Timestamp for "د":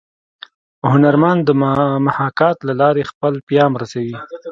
1.47-1.49